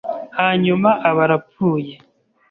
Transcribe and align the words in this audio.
hanyuma 0.37 0.89
aba 1.09 1.21
arapfuye 1.25 1.93